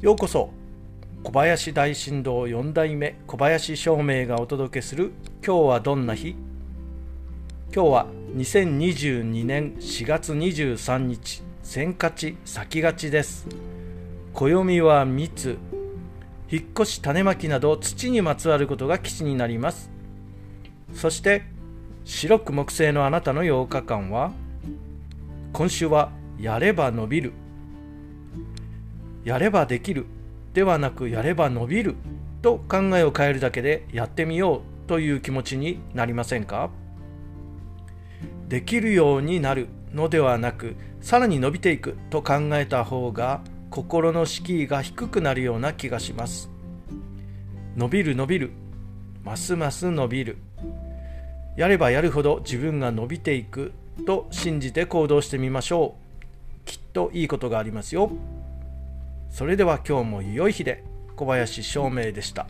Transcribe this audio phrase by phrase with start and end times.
[0.00, 0.48] ようこそ
[1.24, 5.12] 小林大震動4代目小林照明がお届けする
[5.44, 6.36] 今日はどんな日？
[7.70, 13.46] 今日は2022年4月23日先勝ち先勝ちです。
[14.32, 15.58] 暦は密
[16.50, 19.90] 引っ越し種まきなど土にまつわることが基地になります。
[20.94, 21.42] そして
[22.06, 24.32] 白く木星のあなたの8日間は
[25.52, 27.34] 今週はやれば伸びる。
[29.24, 30.06] やればできる。
[30.54, 31.94] ではなくやれば伸びる
[32.42, 36.70] と考えを変えるだけでやってみようという気持ちになりませんか？
[38.48, 46.50] できるようになるのではなくさらに伸びていくと考えた方が心の敷居が低くなるような気がします。
[47.76, 48.50] 伸びる伸びる。
[49.22, 50.38] ますます伸びる。
[51.56, 53.72] やればやるほど自分が伸びていく
[54.06, 55.94] と信じて行動してみましょ
[56.64, 56.64] う。
[56.64, 58.10] きっといいことがありますよ。
[59.40, 60.84] それでは今日も良い日で
[61.16, 62.46] 小林照明でした。